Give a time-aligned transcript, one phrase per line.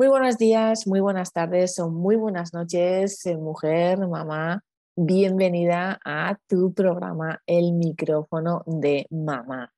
[0.00, 4.62] Muy buenos días, muy buenas tardes o muy buenas noches, eh, mujer, mamá.
[4.94, 9.72] Bienvenida a tu programa El micrófono de mamá.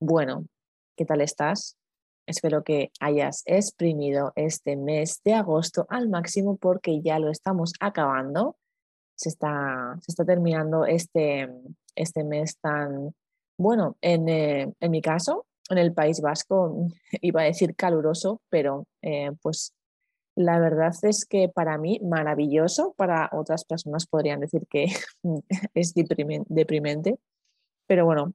[0.00, 0.44] Bueno,
[0.98, 1.78] ¿qué tal estás?
[2.26, 8.58] Espero que hayas exprimido este mes de agosto al máximo porque ya lo estamos acabando.
[9.16, 11.48] Se está, se está terminando este,
[11.94, 13.14] este mes tan,
[13.56, 16.88] bueno, en, eh, en mi caso, en el País Vasco,
[17.20, 19.74] iba a decir caluroso, pero eh, pues
[20.34, 24.86] la verdad es que para mí maravilloso, para otras personas podrían decir que
[25.74, 27.18] es deprimente,
[27.86, 28.34] pero bueno,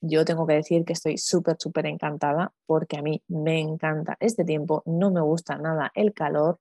[0.00, 4.44] yo tengo que decir que estoy súper, súper encantada porque a mí me encanta este
[4.44, 6.58] tiempo, no me gusta nada el calor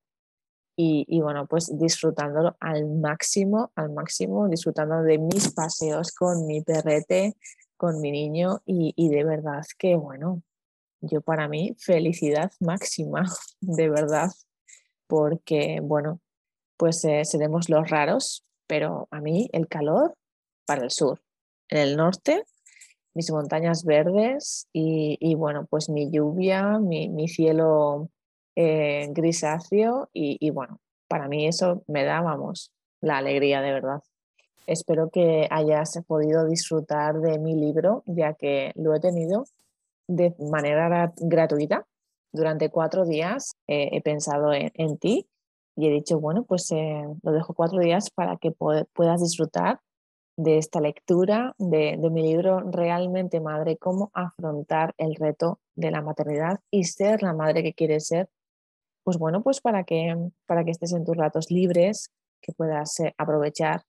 [0.76, 6.62] y, y, bueno, pues disfrutándolo al máximo, al máximo, disfrutando de mis paseos con mi
[6.62, 7.36] perrete,
[7.80, 10.44] con mi niño y, de verdad que, bueno,
[11.00, 13.24] yo para mí felicidad máxima,
[13.62, 14.30] de verdad,
[15.08, 16.20] porque, bueno,
[16.78, 20.14] pues eh, seremos los raros, pero a mí el calor
[20.66, 21.22] para el sur,
[21.70, 22.44] en el norte,
[23.14, 28.10] mis montañas verdes y, bueno, pues mi lluvia, mi, cielo
[28.58, 34.02] eh, grisáceo y, y bueno, para mí eso me da, vamos, la alegría de verdad.
[34.68, 39.46] Espero que hayas podido disfrutar de mi libro, ya que lo he tenido
[40.08, 41.86] de manera gratuita.
[42.32, 45.28] Durante cuatro días eh, he pensado en, ti
[45.76, 49.80] y he dicho, bueno, pues eh, lo dejo cuatro días para que puedas disfrutar
[50.40, 56.62] de esta lectura de, mi libro Realmente Madre, cómo afrontar el reto de la maternidad
[56.72, 58.30] y ser la madre que quieres ser.
[59.04, 62.10] Pues bueno, pues para que, para que estés en tus ratos libres,
[62.42, 63.84] que puedas eh, aprovechar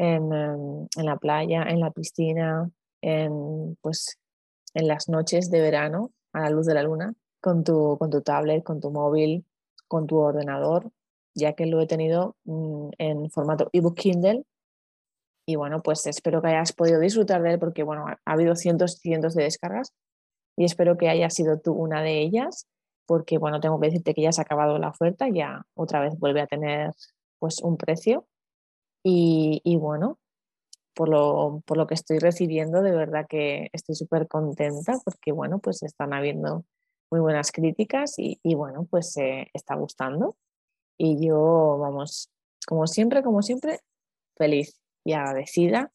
[0.00, 2.70] Em, en, la playa, en la piscina,
[3.02, 4.16] en, pues,
[4.74, 8.22] en las noches de verano a la luz de la luna, con tu, con tu
[8.22, 9.44] tablet, con tu móvil,
[9.88, 10.92] con tu ordenador,
[11.34, 14.44] ya que lo he tenido mm, en formato ebook Kindle.
[15.46, 18.96] Y bueno, pues espero que hayas podido disfrutar de él porque bueno, ha habido cientos
[18.98, 19.94] y cientos de descargas
[20.56, 22.68] y espero que hayas sido tú una de ellas
[23.06, 26.18] porque bueno, tengo que decirte que ya se ha acabado la oferta, ya otra vez
[26.18, 26.92] vuelve a tener
[27.38, 28.26] pues un precio
[29.02, 30.18] y, bueno,
[30.94, 35.58] por lo, por lo, que estoy recibiendo, de verdad que estoy súper contenta porque, bueno,
[35.60, 36.64] pues están habiendo
[37.10, 40.36] muy buenas críticas y, bueno, pues se está gustando.
[40.98, 42.30] Y yo, vamos,
[42.66, 43.80] como siempre, como siempre,
[44.36, 45.92] feliz y agradecida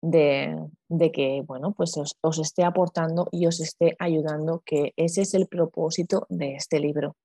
[0.00, 0.56] de,
[0.88, 5.34] de que, bueno, pues os, os, esté aportando y os esté ayudando, que ese es
[5.34, 7.16] el propósito de este libro.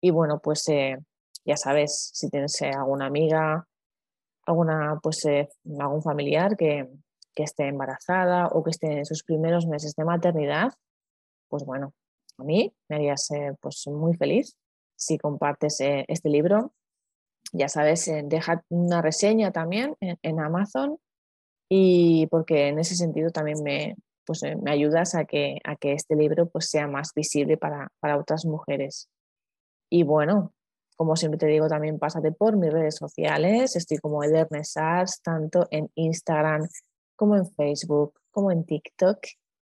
[0.00, 0.98] Y bueno, pues eh,
[1.44, 3.66] ya sabes, si tienes eh, alguna amiga,
[4.46, 6.88] alguna, pues, eh, algún familiar que,
[7.36, 10.72] esté embarazada o que esté en sus primeros meses de maternidad,
[11.48, 11.92] pues bueno,
[12.38, 13.28] a mí me harías
[13.60, 14.56] pues muy feliz
[14.96, 16.72] si compartes eh, este libro.
[17.52, 20.98] Ya sabes, eh, deja una reseña también en, Amazon
[21.68, 26.16] y porque en ese sentido también me, pues, me ayudas a que, a que este
[26.16, 29.08] libro pues, sea más visible para, para otras mujeres.
[29.90, 30.53] Y bueno,
[30.96, 33.76] como siempre te digo, también pásate por mis redes sociales.
[33.76, 36.68] Estoy como Edernesars, tanto en Instagram
[37.16, 39.18] como en Facebook, como en TikTok.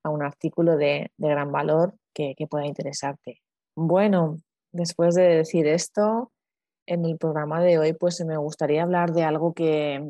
[0.03, 3.41] a un artículo de, gran valor que, que pueda interesarte.
[3.75, 4.38] Bueno,
[4.71, 6.31] después de decir esto,
[6.85, 10.01] en el programa de hoy pues me gustaría hablar de algo que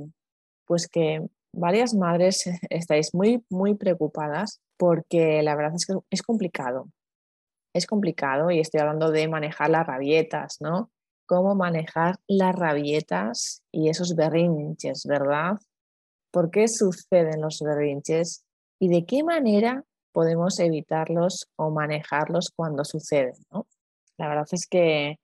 [0.65, 6.87] pues que varias madres estáis muy, muy preocupadas porque la verdad es que es complicado.
[7.73, 10.89] Es complicado y estoy hablando de manejar las rabietas, ¿no?
[11.27, 15.57] Cómo manejar las rabietas y esos berrinches, ¿verdad?
[16.31, 18.43] ¿Por qué suceden los berrinches
[18.79, 23.67] y de qué manera podemos evitarlos o manejarlos cuando suceden, ¿no?
[24.17, 25.17] La verdad es que,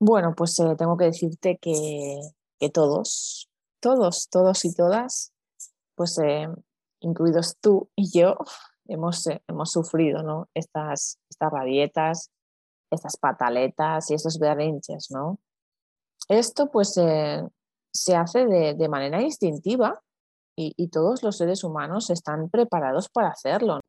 [0.00, 2.20] bueno, pues eh, tengo que decirte que,
[2.58, 3.47] que todos,
[3.80, 5.32] todos, todos y todas,
[5.94, 6.48] pues eh,
[7.00, 8.36] incluidos tú y yo,
[8.86, 10.48] hemos, eh, hemos sufrido ¿no?
[10.54, 12.30] estas, estas rabietas,
[12.90, 15.38] estas pataletas y estos berrinches, ¿no?
[16.28, 17.42] Esto pues eh,
[17.92, 20.02] se hace de, manera instintiva
[20.56, 23.80] y, todos los seres humanos están preparados para hacerlo.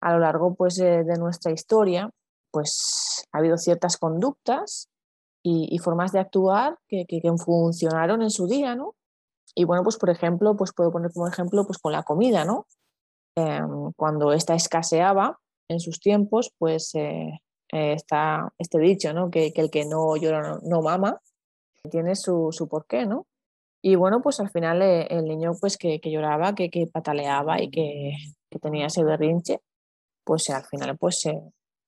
[0.00, 2.10] A lo largo pues, de nuestra historia
[2.54, 4.88] pues ha habido ciertas conductas
[5.42, 8.94] y, formas de actuar que, que, funcionaron en su día, ¿no?
[9.54, 12.66] Y bueno, pues por ejemplo, pues puedo poner como ejemplo pues con la comida, ¿no?
[13.36, 17.40] Em, cuando esta escaseaba en sus tiempos, pues eh,
[17.72, 19.30] eh, está este dicho, ¿no?
[19.30, 21.20] Que, el que no llora no, mama,
[21.90, 23.26] tiene su, su porqué, ¿no?
[23.82, 28.12] Y bueno, pues al final eh, el niño pues que, lloraba, que, pataleaba y que,
[28.62, 29.60] tenía ese berrinche,
[30.24, 31.24] pues al final pues,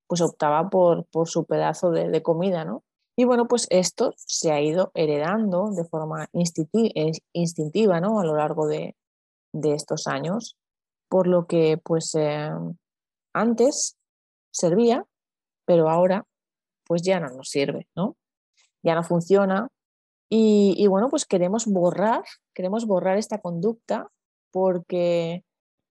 [0.09, 2.83] pues optaba por, por su pedazo de, comida, ¿no?
[3.17, 8.21] Y bueno, pues esto se ha ido heredando de forma instintiva, ¿no?
[8.21, 8.95] A lo largo de,
[9.55, 10.59] estos años,
[11.09, 12.51] por lo que pues eh,
[13.33, 13.97] antes
[14.51, 15.07] servía,
[15.65, 16.27] pero ahora
[16.85, 18.17] pues ya no nos sirve, ¿no?
[18.83, 19.69] Ya no funciona
[20.29, 24.11] y, bueno, pues queremos borrar, queremos borrar esta conducta
[24.51, 25.45] porque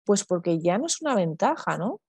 [0.06, 2.00] pues porque ya no es una ventaja, ¿no?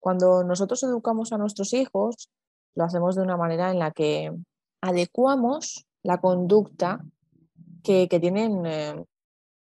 [0.00, 2.28] Cuando nosotros educamos a nuestros hijos,
[2.74, 4.32] lo hacemos de una manera en la que
[4.80, 7.04] adecuamos la conducta
[7.82, 9.04] que, tienen eh,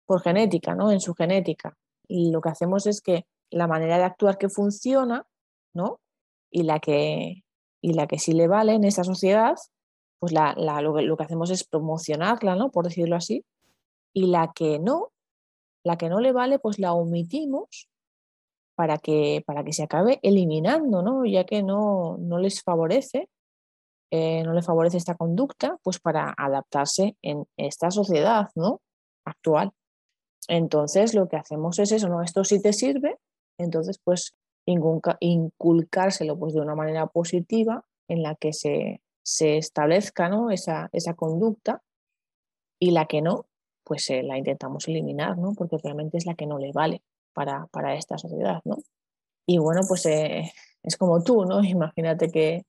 [0.05, 0.91] por genética, ¿no?
[0.91, 1.77] En su genética.
[2.07, 5.25] Y lo que hacemos es que la manera de actuar que funciona,
[5.73, 5.99] ¿no?
[6.51, 7.43] Y la que,
[7.81, 9.55] y la que sí le vale en esa sociedad,
[10.19, 12.71] pues la, lo, que hacemos es promocionarla, ¿no?
[12.71, 13.45] Por decirlo así.
[14.13, 15.11] Y la que no,
[15.83, 17.89] la que no le vale, pues la omitimos
[18.77, 21.25] para que, para que se acabe eliminando, ¿no?
[21.25, 23.27] Ya que no, no les favorece,
[24.11, 28.81] eh, no le favorece esta conducta, pues para adaptarse en esta sociedad, ¿no?
[29.25, 29.71] Actual.
[30.47, 32.21] Entonces lo que hacemos es eso, ¿no?
[32.21, 33.17] Esto sí te sirve,
[33.57, 34.35] entonces pues
[34.67, 40.51] inculcárselo pues de una manera positiva en la que se, se establezca ¿no?
[40.51, 41.81] esa, esa conducta
[42.79, 43.47] y la que no,
[43.83, 45.53] pues eh, la intentamos eliminar, ¿no?
[45.53, 47.01] porque realmente es la que no le vale
[47.37, 48.61] para, para esta sociedad.
[48.65, 48.77] ¿no?
[49.45, 50.51] Y bueno, pues eh,
[50.81, 51.63] es como tú, ¿no?
[51.63, 52.63] Imagínate que,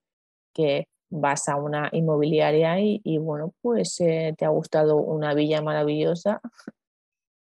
[0.53, 5.63] que vas a una inmobiliaria y, y bueno, pues eh, te ha gustado una villa
[5.63, 6.43] maravillosa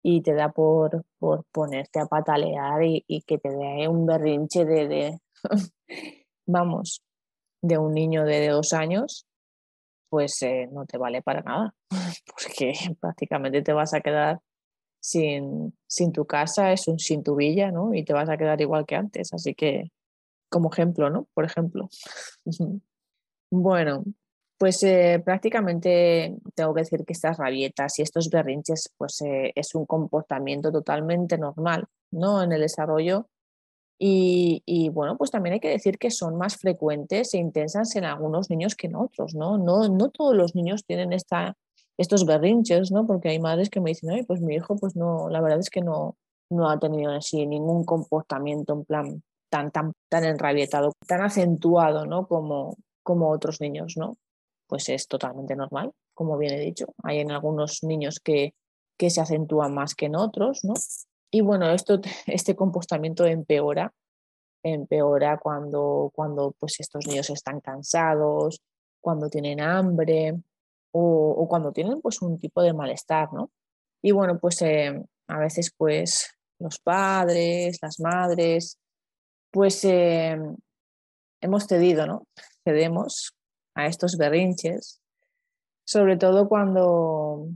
[0.01, 4.63] y te da por, por ponerte a patalear y, y que te dé un berrinche
[4.63, 5.19] de, de
[6.47, 7.03] vamos,
[7.61, 9.27] de un niño de dos años,
[10.09, 11.75] pues eh, no te vale para nada,
[12.31, 14.39] porque prácticamente te vas a quedar
[14.99, 17.93] sin, sin tu casa, es un sin tu villa, ¿no?
[17.93, 19.33] Y te vas a quedar igual que antes.
[19.33, 19.91] Así que,
[20.49, 21.27] como ejemplo, ¿no?
[21.33, 21.89] Por ejemplo.
[23.51, 24.03] bueno,
[24.57, 29.75] pues eh, prácticamente tengo que decir que estas rabietas y estos berrinches, pues eh, es
[29.75, 32.43] un comportamiento totalmente normal, ¿no?
[32.43, 33.27] En el desarrollo
[34.01, 38.49] y, bueno, pues también hay que decir que son más frecuentes e intensas en algunos
[38.49, 39.57] niños que en otros, ¿no?
[39.57, 41.57] No, no todos los niños tienen esta,
[41.99, 43.05] estos berrinches, ¿no?
[43.05, 45.69] Porque hay madres que me dicen, ay, pues mi hijo, pues no, la verdad es
[45.69, 46.15] que no,
[46.49, 52.25] no ha tenido así ningún comportamiento en plan tan, tan, tan enrabietado, tan acentuado, ¿no?
[52.25, 54.17] Como, como otros niños, ¿no?
[54.67, 56.85] Pues es totalmente normal, como bien he dicho.
[57.03, 58.53] Hay en algunos niños que,
[58.97, 60.75] que se acentúan más que en otros, ¿no?
[61.31, 63.91] Y bueno, esto, este comportamiento empeora,
[64.63, 68.61] empeora cuando, cuando pues estos niños están cansados,
[69.01, 70.39] cuando tienen hambre
[70.91, 73.51] o, cuando tienen pues un tipo de malestar, ¿no?
[74.01, 78.79] Y bueno, pues eh, a veces pues los padres, las madres,
[79.51, 80.37] pues eh,
[81.41, 82.27] hemos cedido, ¿no?
[82.63, 83.35] Cedemos
[83.75, 85.01] a estos berrinches,
[85.85, 87.49] sobre todo cuando,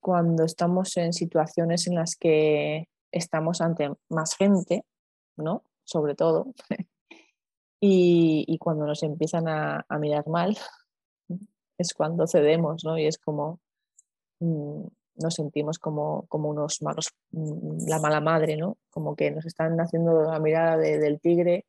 [0.00, 4.84] cuando estamos en situaciones en las que estamos ante más gente,
[5.36, 5.64] ¿no?
[5.84, 6.52] Sobre todo.
[7.80, 10.56] y, cuando nos empiezan a, mirar mal,
[11.78, 12.98] es cuando cedemos, ¿no?
[12.98, 13.60] Y es como
[14.40, 14.84] mm,
[15.16, 18.78] nos sentimos como, como unos malos, mm, la mala madre, ¿no?
[18.90, 21.66] Como que nos están haciendo la mirada del tigre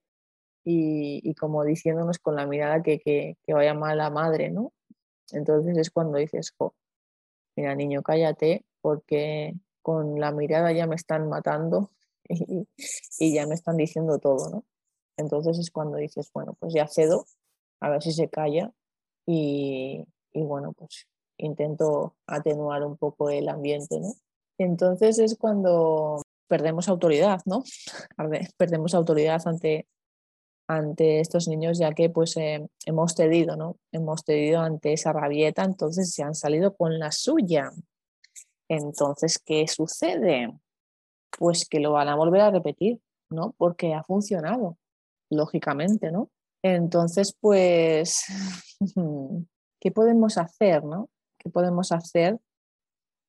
[0.66, 4.72] y, como diciéndonos con la mirada que, que, que, vaya mala madre, ¿no?
[5.32, 6.54] Entonces es cuando dices,
[7.56, 11.92] mira niño, cállate porque con la mirada ya me están matando
[13.20, 14.66] y, ya me están diciendo todo, ¿no?
[15.18, 17.26] Entonces es cuando dices, bueno, pues ya cedo,
[17.80, 18.72] a ver si se calla
[19.26, 24.14] y, bueno, pues intento atenuar un poco el ambiente, ¿no?
[24.58, 27.64] Entonces es cuando perdemos autoridad, ¿no?
[28.58, 29.88] perdemos autoridad ante,
[30.68, 33.78] ante estos niños ya que pues eh, hemos cedido, ¿no?
[33.92, 37.72] Hemos cedido ante esa rabieta, entonces se han salido con la suya.
[38.70, 40.54] Entonces, ¿qué sucede?
[41.38, 43.00] Pues que lo van a volver a repetir,
[43.30, 43.54] ¿no?
[43.58, 44.78] Porque ha funcionado,
[45.30, 46.30] lógicamente, ¿no?
[46.64, 48.24] Entonces, pues,
[49.80, 51.10] ¿qué podemos hacer, no?
[51.38, 52.40] ¿Qué podemos hacer,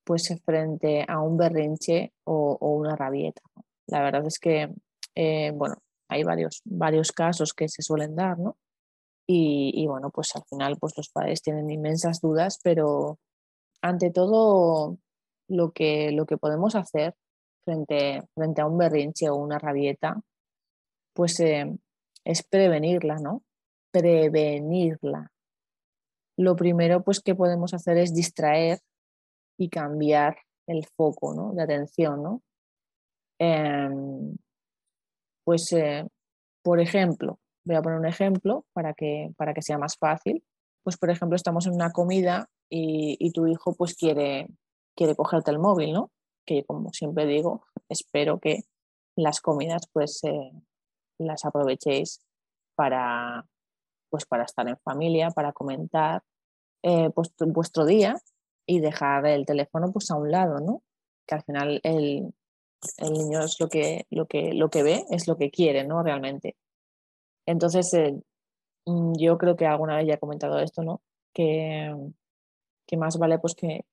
[0.03, 3.41] pues, frente a un berrinche o, una rabieta?
[3.87, 4.73] La verdad es que,
[5.15, 5.75] eh, bueno,
[6.09, 8.57] hay varios, varios casos que se suelen dar, ¿no?
[9.27, 13.17] Y, bueno, pues al final, pues los padres tienen inmensas dudas, pero
[13.81, 14.99] ante todo,
[15.47, 17.15] lo que, lo que podemos hacer
[17.63, 20.21] frente, frente a un berrinche o una rabieta,
[21.13, 21.75] pues eh,
[22.23, 23.43] es prevenirla, ¿no?
[23.91, 25.31] Prevenirla.
[26.37, 28.79] Lo primero pues que podemos hacer es distraer
[29.57, 30.37] y cambiar
[30.67, 31.53] el foco ¿no?
[31.53, 32.23] de atención.
[32.23, 32.41] ¿no?
[33.39, 34.35] Em,
[35.43, 36.07] pues, eh,
[36.63, 40.43] por ejemplo, voy a poner un ejemplo para que, para que sea más fácil.
[40.83, 44.47] Pues, por ejemplo, estamos en una comida y, tu hijo pues quiere,
[44.95, 46.11] quiere cogerte el móvil, ¿no?
[46.45, 48.63] Que como siempre digo, espero que
[49.15, 50.51] las comidas pues eh,
[51.19, 52.21] las aprovechéis
[52.75, 53.45] para,
[54.15, 56.23] pues, para estar en familia, para comentar
[56.83, 58.15] eh, pues, vuestro día
[58.65, 60.83] y dejar el teléfono pues a un lado, ¿no?
[61.27, 62.33] Que al final el,
[63.11, 66.01] niño es lo que, lo, que, lo que ve, es lo que quiere, ¿no?
[66.01, 66.55] Realmente.
[67.45, 68.17] Entonces, eh,
[68.85, 71.01] mm, yo creo que alguna vez ya he comentado esto, ¿no?
[71.33, 71.93] Que,
[72.87, 73.83] que más vale pues que,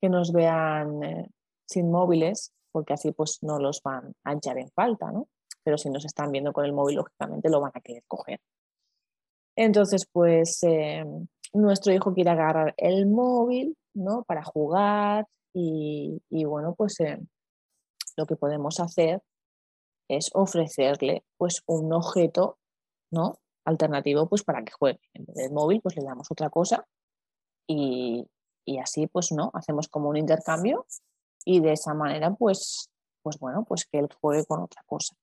[0.00, 1.28] que nos vean eh,
[1.66, 5.28] sin móviles, porque así pues no los van a echar en falta, ¿no?
[5.62, 8.40] Pero si nos están viendo con el móvil, lógicamente lo van a querer coger.
[9.56, 11.04] Entonces, pues eh,
[11.52, 14.22] nuestro hijo quiere agarrar el móvil, ¿no?
[14.24, 16.98] Para jugar y, bueno, pues
[18.16, 19.22] lo que podemos hacer
[20.08, 22.58] es ofrecerle pues un objeto
[23.10, 23.38] ¿no?
[23.64, 25.00] alternativo pues para que juegue.
[25.14, 26.86] En vez del móvil pues le damos otra cosa
[27.66, 28.26] y,
[28.80, 30.86] así pues no, hacemos como un intercambio
[31.44, 32.90] y de esa manera pues,
[33.22, 35.14] pues bueno, pues que él juegue con otra cosa.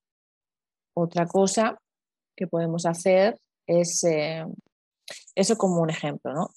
[0.93, 1.77] Otra cosa
[2.35, 4.45] que podemos hacer es eh,
[5.35, 6.49] eso como un ejemplo, ¿no?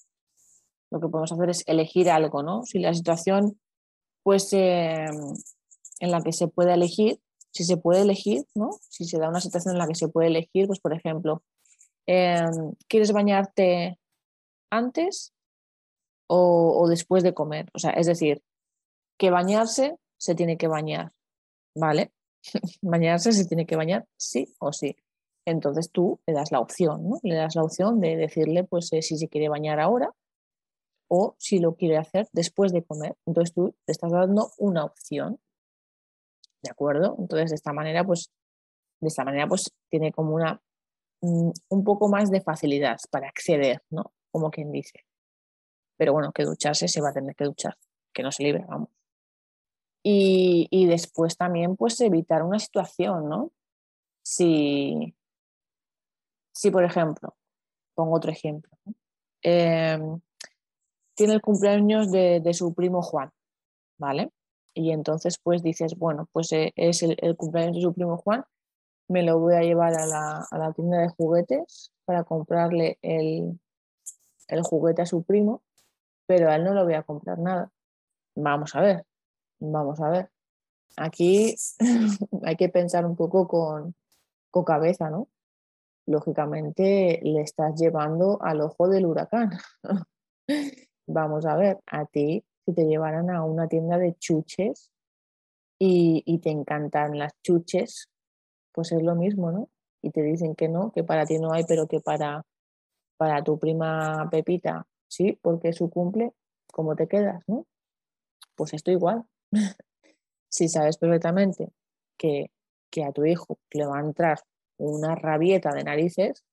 [0.91, 2.63] Lo que podemos hacer es elegir algo, ¿no?
[2.63, 3.59] Si la situación
[4.23, 5.31] pues en
[5.99, 7.19] la que se puede elegir,
[7.51, 8.71] si se puede elegir, ¿no?
[8.89, 11.43] Si se da una situación en la que se puede elegir, pues por ejemplo,
[12.07, 13.99] em, ¿quieres bañarte
[14.69, 15.33] antes
[16.27, 17.69] o, después de comer?
[17.73, 18.41] O sea, es decir,
[19.17, 21.11] que bañarse se tiene que bañar,
[21.75, 22.11] ¿vale?
[22.81, 24.95] bañarse se tiene que bañar sí o sí.
[25.45, 27.19] Entonces tú le das la opción, ¿no?
[27.23, 30.13] Le das la opción de decirle, pues, eh, si se quiere bañar ahora
[31.09, 33.17] o si lo quiere hacer después de comer.
[33.25, 35.39] Entonces tú te estás dando una opción.
[36.63, 37.15] ¿De acuerdo?
[37.19, 38.31] Entonces, de esta manera, pues,
[39.01, 40.61] de esta manera, pues, tiene como una,
[41.21, 44.13] mm, un poco más de facilidad para acceder, ¿no?
[44.31, 45.05] Como quien dice.
[45.97, 47.77] Pero bueno, que ducharse se va a tener que duchar,
[48.13, 48.89] que no se libre, vamos.
[50.03, 53.51] Y, y después también, pues, evitar una situación, ¿no?
[54.23, 55.15] Si,
[56.61, 57.35] si por ejemplo,
[57.95, 58.69] pongo otro ejemplo,
[59.41, 60.21] em,
[61.15, 63.31] tiene el cumpleaños de, de su primo Juan,
[63.97, 64.31] ¿vale?
[64.75, 68.45] Y entonces pues dices, bueno, pues eh, es el, cumpleaños de su primo Juan,
[69.07, 73.59] me lo voy a llevar a la, tienda de juguetes para comprarle el,
[74.61, 75.63] juguete a su primo,
[76.27, 77.71] pero a él no le voy a comprar nada.
[78.35, 79.03] Vamos a ver,
[79.59, 80.29] vamos a ver.
[80.95, 81.55] Aquí
[82.43, 83.95] hay que pensar un poco con,
[84.51, 85.27] con cabeza, ¿no?
[86.11, 89.51] Lógicamente le estás llevando al ojo del huracán.
[91.07, 94.91] Vamos a ver, a ti si te llevaran a una tienda de chuches
[95.79, 98.09] y, te encantan las chuches,
[98.73, 99.69] pues es lo mismo, ¿no?
[100.01, 102.43] Y te dicen que no, que para ti no hay, pero que para,
[103.17, 106.33] para tu prima Pepita, sí, porque es su cumple,
[106.73, 107.65] ¿cómo te quedas, no?
[108.55, 109.25] Pues esto igual.
[110.49, 111.71] si sabes perfectamente
[112.17, 112.51] que,
[112.91, 114.39] que a tu hijo le va a entrar
[114.81, 116.43] una rabieta de narices,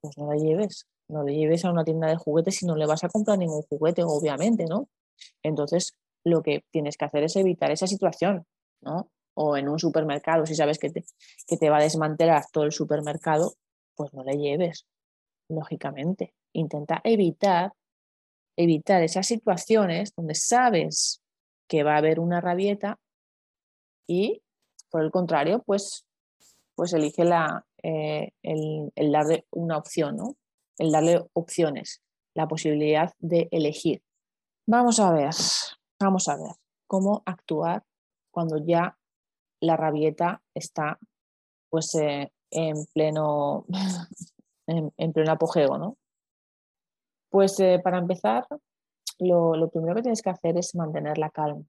[0.00, 0.86] pues no la lleves.
[1.08, 3.62] No le lleves a una tienda de juguetes si no le vas a comprar ningún
[3.62, 4.88] juguete, obviamente, ¿no?
[5.42, 5.92] Entonces,
[6.24, 8.46] lo que tienes que hacer es evitar esa situación,
[8.80, 9.10] ¿no?
[9.34, 11.04] O en un supermercado, si sabes que te,
[11.46, 13.54] que te va a desmantelar todo el supermercado,
[13.94, 14.86] pues no le lleves,
[15.48, 16.32] lógicamente.
[16.54, 17.72] Intenta evitar,
[18.56, 21.20] evitar esas situaciones donde sabes
[21.68, 22.98] que va a haber una rabieta
[24.06, 24.42] y,
[24.90, 26.06] por el contrario, pues,
[26.74, 30.36] pues elige la, eh, el, darle una opción, ¿no?
[30.78, 32.02] El darle opciones,
[32.34, 34.02] la posibilidad de elegir.
[34.66, 35.34] Vamos a ver,
[36.00, 36.54] vamos a ver
[36.86, 37.84] cómo actuar
[38.30, 38.96] cuando ya
[39.60, 40.98] la rabieta está
[41.68, 43.66] pues eh, en pleno
[44.66, 45.98] en, pleno apogeo, ¿no?
[47.28, 48.46] Pues eh, para empezar,
[49.18, 51.66] lo, primero que tienes que hacer es mantener la calma.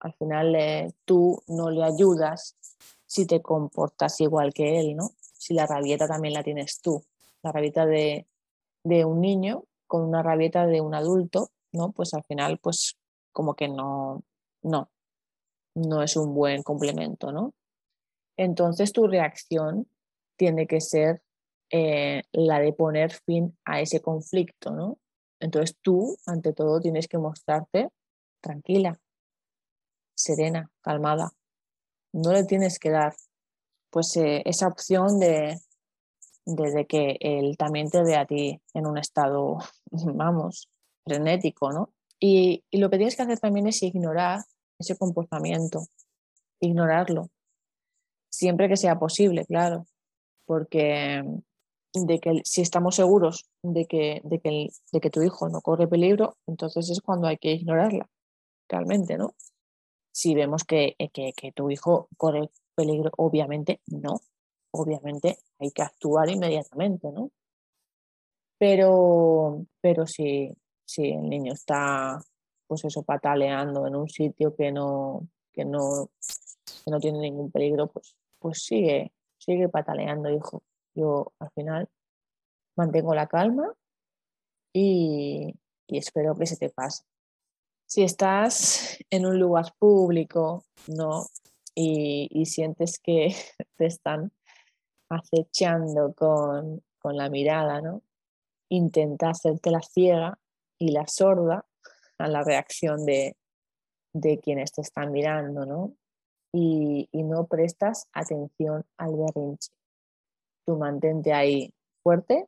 [0.00, 2.58] Al final tú no le ayudas
[3.06, 5.12] si te comportas igual que él, ¿no?
[5.44, 7.04] Si la rabieta también la tienes tú,
[7.42, 8.26] la rabieta de,
[8.84, 11.92] de un niño con una rabieta de un adulto ¿no?
[11.92, 12.96] Pues al final, pues
[13.32, 14.24] como que no,
[14.62, 14.90] no,
[15.74, 17.52] no es un buen complemento, ¿no?
[18.36, 19.88] Entonces tu reacción
[20.36, 21.22] tiene que ser
[21.70, 24.98] eh, la de poner fin a ese conflicto, ¿no?
[25.40, 27.88] Entonces tú, ante todo, tienes que mostrarte
[28.40, 28.98] tranquila,
[30.16, 31.32] serena, calmada.
[32.12, 33.14] No le tienes que dar
[33.94, 35.56] pues eh, esa opción de,
[36.46, 39.58] de, que él también te ve a ti en un estado,
[39.92, 40.68] vamos,
[41.04, 41.90] frenético, ¿no?
[42.18, 44.40] Y, lo que tienes que hacer también es ignorar
[44.80, 45.86] ese comportamiento,
[46.58, 47.30] ignorarlo,
[48.32, 49.86] siempre que sea posible, claro,
[50.44, 51.22] porque
[51.92, 55.86] de que si estamos seguros de que, de que, de que tu hijo no corre
[55.86, 58.10] peligro, entonces es cuando hay que ignorarla,
[58.68, 59.36] realmente, ¿no?
[60.10, 64.20] Si vemos que, que, que tu hijo corre peligro, obviamente no,
[64.72, 67.30] obviamente hay que actuar inmediatamente, ¿no?
[68.58, 72.18] Pero, pero si, si el niño está,
[72.66, 76.10] pues eso, pataleando en un sitio que no, que no,
[76.84, 80.62] que no tiene ningún peligro, pues, pues sigue, sigue pataleando, hijo.
[80.94, 81.88] Yo al final
[82.76, 83.72] mantengo la calma
[84.72, 85.54] y,
[85.86, 87.04] y espero que se te pase.
[87.86, 91.26] Si estás en un lugar público, no,
[91.74, 93.34] y, sientes que
[93.76, 94.32] te están
[95.08, 98.02] acechando con, con la mirada, ¿no?
[98.68, 100.38] Intenta hacerte la ciega
[100.78, 101.66] y la sorda
[102.18, 103.36] a la reacción de,
[104.12, 105.94] de quienes te están mirando, ¿no?
[106.52, 109.72] Y, y, no prestas atención al berrinche.
[110.64, 112.46] Tú mantente ahí fuerte,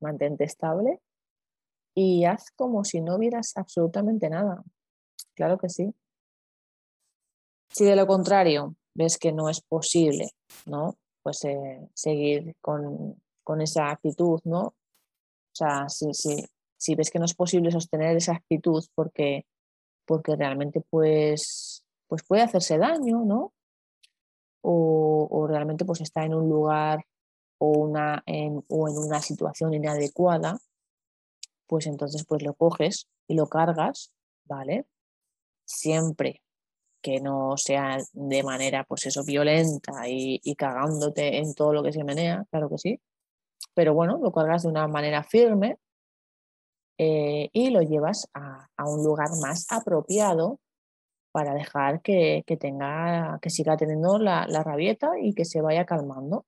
[0.00, 1.00] mantente estable
[1.94, 4.62] y haz como si no vieras absolutamente nada.
[5.34, 5.94] Claro que sí.
[7.68, 10.30] Si de lo contrario ves que no es posible,
[10.64, 10.96] ¿no?
[11.22, 14.62] Pues eh, seguir con, con, esa actitud, ¿no?
[14.68, 14.74] O
[15.52, 16.44] sea, si, si,
[16.78, 19.46] si ves que no es posible sostener esa actitud porque,
[20.06, 23.52] porque realmente pues, pues puede hacerse daño, ¿no?
[24.62, 27.04] O, o realmente pues está en un lugar
[27.58, 30.58] o, una, en, o en una situación inadecuada,
[31.66, 34.12] pues entonces pues lo coges y lo cargas,
[34.44, 34.86] ¿vale?
[35.64, 36.42] Siempre
[37.06, 42.02] que no sea de manera pues eso violenta y, cagándote en todo lo que se
[42.02, 43.00] menea, claro que sí,
[43.74, 45.78] pero bueno, lo cargas de una manera firme
[46.98, 50.58] eh, y lo llevas a, un lugar más apropiado
[51.30, 56.44] para dejar que, tenga, que siga teniendo la, rabieta y que se vaya calmando.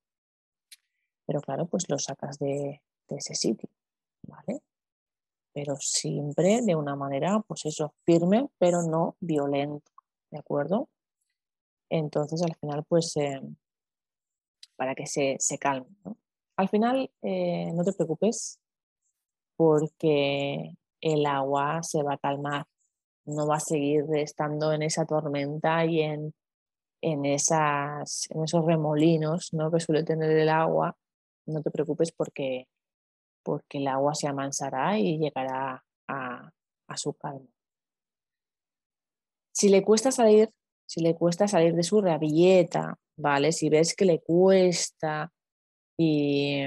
[1.24, 3.68] Pero claro, pues lo sacas de, ese sitio,
[4.26, 4.60] ¿vale?
[5.52, 9.92] Pero siempre de una manera, pues eso, firme, pero no violenta,
[10.30, 10.88] ¿de acuerdo?
[11.90, 13.40] Entonces al final, pues, eh,
[14.76, 15.86] para que se, se calme,
[16.56, 18.60] Al final, eh, no te preocupes,
[19.56, 22.66] porque el agua se va a calmar,
[23.26, 26.34] no va a seguir estando en esa tormenta y en,
[27.02, 29.70] en, esas, en esos remolinos ¿no?
[29.70, 30.96] que suele tener el agua.
[31.46, 32.68] No te preocupes porque,
[33.42, 36.50] porque el agua se amansará y llegará a,
[36.88, 37.48] a su calma.
[39.58, 40.50] Si le cuesta salir,
[40.86, 43.50] si le cuesta salir de su rabieta, ¿vale?
[43.50, 45.32] Si ves que le cuesta
[45.96, 46.62] y,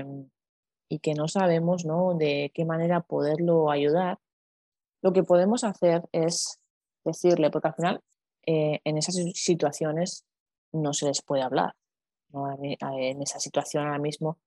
[0.89, 2.15] y que no sabemos ¿no?
[2.15, 4.19] de qué manera poderlo ayudar,
[5.01, 6.60] lo que podemos hacer es
[7.06, 8.01] decirle, porque al final
[8.45, 10.25] eh, en esas situaciones
[10.73, 11.75] no se les puede hablar.
[12.34, 14.38] En esa situación ahora mismo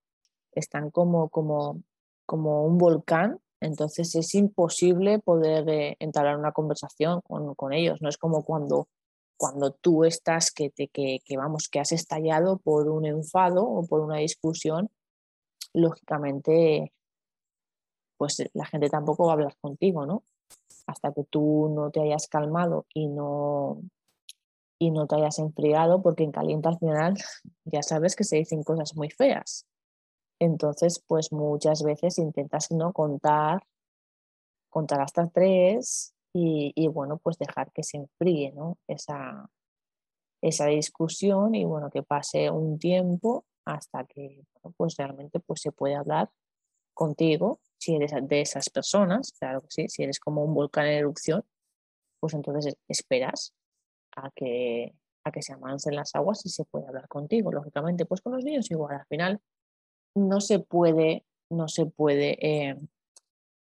[0.53, 1.83] están como, como,
[2.27, 8.01] como un volcán, entonces es imposible poder eh, entablar una conversación con, ellos.
[8.03, 8.89] No es como cuando,
[9.37, 13.87] cuando tú estás que, te, que, que, vamos, que has estallado por un enfado o
[13.87, 14.91] por una discusión
[15.73, 16.93] lógicamente,
[18.17, 20.23] pues la gente tampoco va a hablar contigo, ¿no?
[20.87, 23.81] Hasta que tú no te hayas calmado y no,
[24.79, 27.15] y no te hayas enfriado, porque en caliente al final
[27.65, 29.67] ya sabes que se dicen cosas muy feas.
[30.39, 33.63] Entonces, pues muchas veces intentas no contar,
[34.69, 38.79] contar hasta tres y, y bueno, pues dejar que se enfríe, ¿no?
[38.89, 39.49] Esa,
[40.43, 44.45] esa discusión y bueno, que pase un tiempo hasta que
[44.77, 46.31] pues realmente pues se puede hablar
[46.93, 50.99] contigo, si eres de esas personas, claro que sí, si eres como un volcán en
[50.99, 51.45] erupción,
[52.21, 53.55] pues entonces esperas
[54.17, 54.95] a que,
[55.25, 58.45] a que se amansen las aguas y se puede hablar contigo, lógicamente, pues con los
[58.45, 59.41] niños igual, al final
[60.15, 62.77] no se puede, no se puede, eh,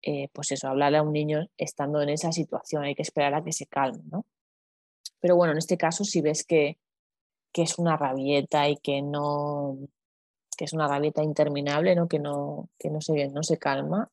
[0.03, 3.43] eh, pues eso, hablarle a un niño estando en esa situación, hay que esperar a
[3.43, 4.25] que se calme, ¿no?
[5.19, 6.77] Pero bueno, en este caso, si ves que,
[7.51, 9.77] que es una rabieta y que no
[10.55, 12.07] que es una rabieta interminable, ¿no?
[12.07, 14.09] que, no, que no, se, no se calma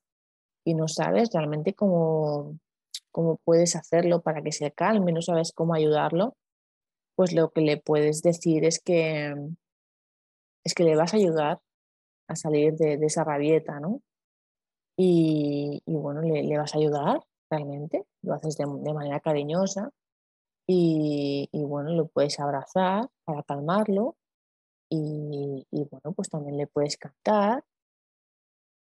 [0.64, 2.59] y no sabes realmente cómo,
[3.11, 6.37] cómo puedes hacerlo para que se calme, no sabes cómo ayudarlo,
[7.14, 9.35] pues lo que le puedes decir es que,
[10.64, 11.61] es que le vas a ayudar
[12.29, 14.01] a salir de, esa rabieta, ¿no?
[14.97, 19.91] Y, bueno, le, vas a ayudar realmente, lo haces de manera cariñosa
[20.67, 24.17] y, bueno, lo puedes abrazar para calmarlo
[24.89, 27.65] y, bueno, pues también le puedes cantar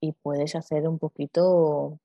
[0.02, 2.00] y puedes hacer un poquito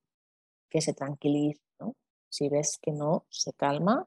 [0.71, 1.95] que se tranquilice, ¿no?
[2.31, 4.07] Si ves que no se calma,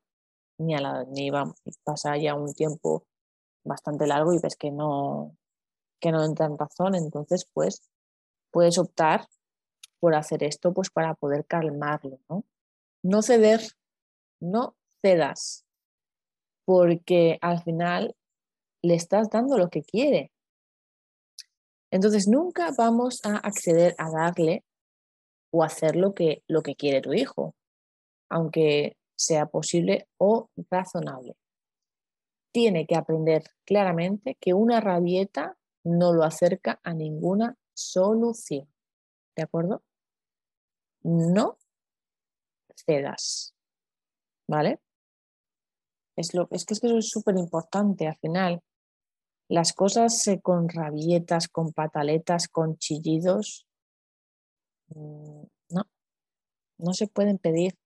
[0.58, 3.06] ni, a la, ni va, pasa ya un tiempo
[3.66, 5.36] bastante largo y ves que no,
[6.04, 7.82] que no entra en razón, entonces pues
[8.52, 9.30] puedes optar
[10.02, 12.44] por hacer esto pues para poder calmarlo, ¿no?
[13.04, 13.62] No ceder,
[14.42, 15.66] no cedas,
[16.66, 18.18] porque al final
[18.82, 20.30] le estás dando lo que quiere.
[21.90, 24.66] Entonces nunca vamos a acceder a darle
[25.54, 27.56] o hacer lo que, lo que quiere tu hijo,
[28.30, 31.38] aunque sea posible o razonable.
[32.52, 38.68] Tiene que aprender claramente que una rabieta no lo acerca a ninguna solución.
[39.36, 39.84] ¿De acuerdo?
[41.02, 41.58] No
[42.86, 43.56] cedas.
[44.48, 44.80] ¿Vale?
[46.16, 48.62] Es, lo, es que eso es súper importante al final.
[49.50, 53.68] Las cosas eh, con rabietas, con pataletas, con chillidos,
[54.90, 55.84] mm, no,
[56.78, 57.78] no se pueden pedir.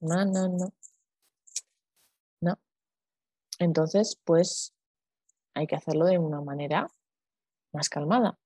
[0.00, 0.72] No, no, no.
[2.40, 2.58] No.
[3.58, 4.74] Entonces, pues
[5.54, 6.88] hay que hacerlo de una manera
[7.74, 8.38] más calmada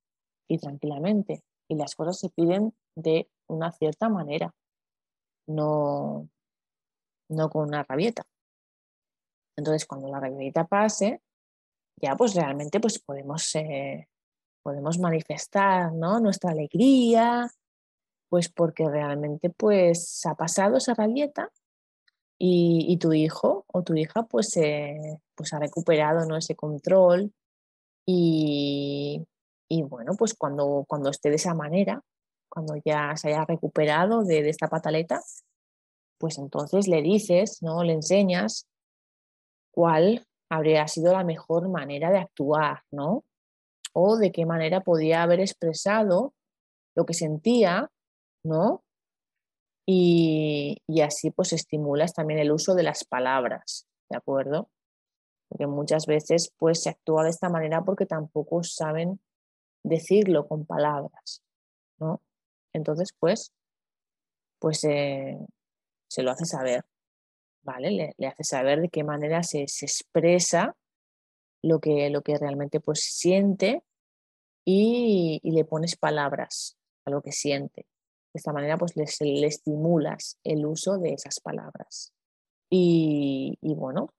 [0.49, 1.43] y tranquilamente.
[1.69, 4.55] Y las cosas se piden de una cierta manera,
[5.47, 6.29] no,
[7.29, 8.27] no con una rabieta.
[9.57, 11.21] Entonces, cuando la rabieta pase,
[12.01, 14.09] ya pues realmente pues podemos, eh,
[14.63, 17.51] podemos manifestar nuestra alegría,
[18.29, 21.51] pues porque realmente pues ha pasado esa rabieta
[22.39, 24.55] y, tu hijo o tu hija pues,
[25.35, 27.33] pues ha recuperado ese control
[28.11, 29.27] y,
[29.83, 32.03] bueno, pues cuando, cuando esté de esa manera,
[32.49, 35.21] cuando ya se haya recuperado de, de esta pataleta,
[36.17, 37.85] pues entonces le dices, ¿no?
[37.85, 38.67] Le enseñas
[39.71, 43.25] cuál habría sido la mejor manera de actuar, ¿no?
[43.93, 46.33] O de qué manera podía haber expresado
[46.95, 47.91] lo que sentía,
[48.43, 48.83] ¿no?
[49.87, 54.71] Y, así pues estimulas también el uso de las palabras, ¿de acuerdo?
[55.49, 59.21] Porque muchas veces pues se actúa de esta manera porque tampoco saben
[59.83, 61.43] decirlo con palabras,
[61.99, 62.21] ¿no?
[62.73, 63.53] Entonces pues,
[64.59, 65.39] pues eh,
[66.09, 66.85] se lo hace saber,
[67.63, 68.15] ¿vale?
[68.19, 70.77] Le, hace saber de qué manera se, expresa
[71.63, 73.83] lo que, lo que realmente pues siente
[74.65, 77.87] y, le pones palabras a lo que siente.
[78.35, 82.13] De esta manera pues le, le estimulas el uso de esas palabras.
[82.71, 84.11] Y, bueno,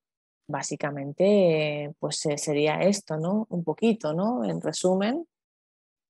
[0.49, 3.45] básicamente pues eh, sería esto, ¿no?
[3.49, 4.43] Un poquito, ¿no?
[4.43, 5.27] En resumen,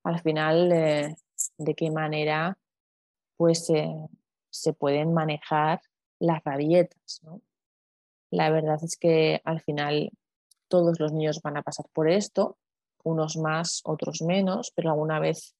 [0.03, 1.15] al final eh,
[1.57, 2.57] de qué manera
[3.35, 3.93] pues eh,
[4.49, 5.81] se pueden manejar
[6.19, 7.19] las rabietas.
[7.23, 7.41] ¿no?
[8.31, 10.11] La verdad es que al final
[10.69, 12.57] todos los niños van a pasar por esto,
[13.03, 15.55] unos más, otros menos, pero alguna vez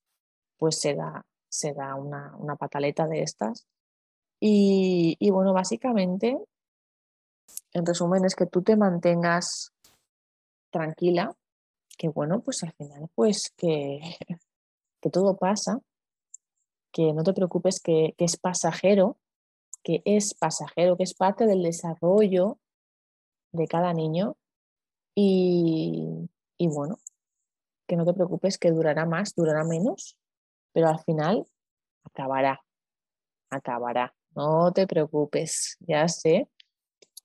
[0.58, 3.68] pues se da, se da una, una pataleta de estas.
[4.40, 6.38] Y, y, bueno, básicamente,
[7.74, 9.74] en resumen, es que tú te mantengas
[10.72, 11.36] tranquila,
[11.98, 14.00] que bueno, pues al final, pues que,
[15.02, 15.80] que todo pasa,
[16.92, 19.18] que no te preocupes, que, que es pasajero,
[19.84, 22.58] que es pasajero, que es parte del desarrollo
[23.52, 24.36] de cada niño
[25.16, 27.00] y, y, bueno,
[27.88, 30.18] que no te preocupes que durará más, durará menos,
[30.74, 31.48] pero al final
[32.04, 32.62] acabará,
[33.50, 34.14] acabará.
[34.36, 36.48] No te preocupes, ya sé,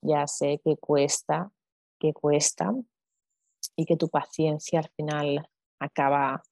[0.05, 1.51] ya sé que cuesta,
[1.99, 2.73] que cuesta
[3.77, 5.49] y que tu paciencia al final
[5.81, 6.43] acaba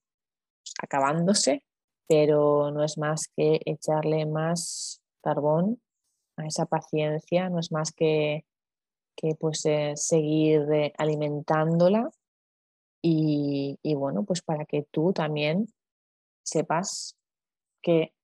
[0.83, 1.65] acabándose,
[2.09, 5.81] pero no es más que echarle más carbón
[6.37, 8.45] a esa paciencia, no es más que,
[9.17, 12.11] que pues eh, seguir eh, alimentándola
[13.05, 15.67] y, bueno, pues para que tú también
[16.45, 17.17] sepas
[17.83, 18.15] que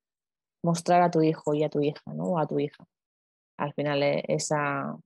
[0.63, 2.25] mostrar a tu hijo y a tu hija, ¿no?
[2.25, 2.87] O a tu hija.
[3.57, 4.97] Al final eh, esa,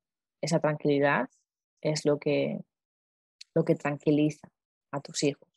[0.42, 1.30] esa tranquilidad
[1.80, 2.60] es lo que,
[3.54, 4.48] lo que tranquiliza
[4.90, 5.48] a tus hijos.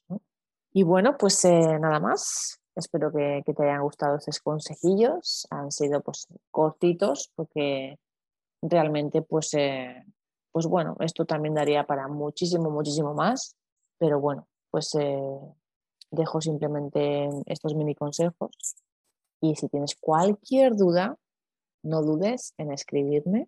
[0.71, 2.59] Y bueno, pues nada más.
[2.75, 5.47] Espero que, te hayan gustado estos consejillos.
[5.49, 7.97] Han sido pues cortitos porque
[8.61, 10.03] realmente pues, eh,
[10.51, 13.55] pues bueno, esto también daría para muchísimo, muchísimo más.
[13.97, 15.39] Pero bueno, pues eh,
[16.11, 18.75] dejo simplemente estos mini consejos.
[19.39, 21.17] Y si tienes cualquier duda,
[21.83, 23.47] no dudes en escribirme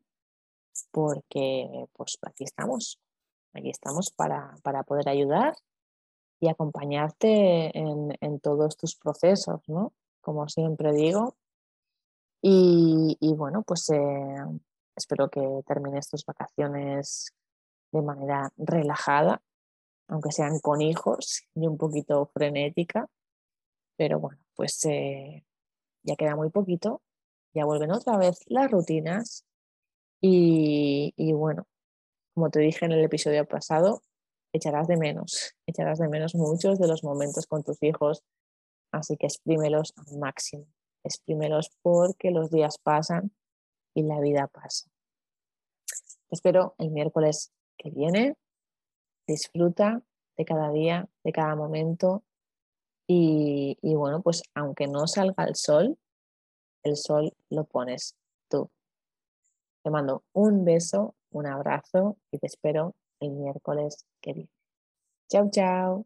[0.91, 2.99] porque pues aquí estamos.
[3.53, 5.55] Aquí estamos para, para poder ayudar
[6.39, 9.93] y acompañarte en, todos tus procesos, ¿no?
[10.21, 11.35] Como siempre digo.
[12.41, 14.35] Y, bueno, pues eh,
[14.95, 17.33] espero que termines tus vacaciones
[17.91, 19.41] de manera relajada,
[20.07, 23.09] aunque sean con hijos y un poquito frenética.
[23.97, 25.43] Pero bueno, pues eh,
[26.03, 27.01] ya queda muy poquito
[27.57, 29.43] ya vuelven otra vez las rutinas
[30.19, 31.67] y, bueno,
[32.34, 34.01] como te dije en el episodio pasado,
[34.53, 38.23] echarás de menos, echarás de menos muchos de los momentos con tus hijos,
[38.91, 40.65] así que exprímelos al máximo,
[41.03, 43.32] exprímelos porque los días pasan
[43.93, 44.89] y la vida pasa.
[46.30, 48.36] Espero el miércoles que viene,
[49.27, 50.01] disfruta
[50.36, 52.23] de cada día, de cada momento
[53.10, 55.97] y bueno, pues aunque no salga el sol,
[56.84, 58.17] el sol lo pones
[58.49, 58.69] tú.
[59.88, 64.50] Te mando un beso, un abrazo y te espero el miércoles que viene.
[65.30, 66.06] Chao, chao.